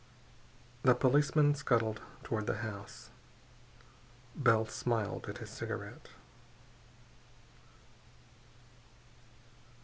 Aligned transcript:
The 0.81 0.95
policeman 0.95 1.53
scuttled 1.53 2.01
toward 2.23 2.47
the 2.47 2.57
house. 2.65 3.11
Bell 4.35 4.65
smiled 4.65 5.29
at 5.29 5.37
his 5.37 5.51
cigarette. 5.51 6.09